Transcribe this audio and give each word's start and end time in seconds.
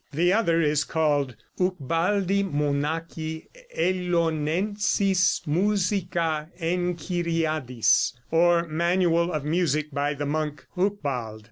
The 0.11 0.33
other 0.33 0.59
is 0.59 0.83
called 0.83 1.35
"Hucbaldi 1.59 2.43
Monachi 2.43 3.45
Elonensis 3.77 5.45
Musica 5.45 6.49
Enchiriadis," 6.59 8.13
or 8.31 8.67
"Manual 8.67 9.31
of 9.31 9.45
Music, 9.45 9.91
by 9.91 10.15
the 10.15 10.25
Monk 10.25 10.65
Hucbald." 10.75 11.39